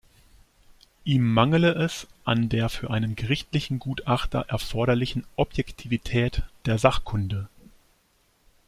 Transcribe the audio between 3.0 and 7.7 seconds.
gerichtlichen Gutachter erforderlichen Objektivität der Sachkunde.